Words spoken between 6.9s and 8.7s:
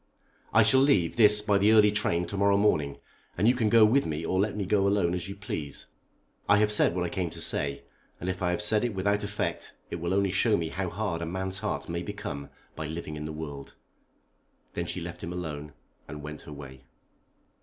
what I came to say, and if I have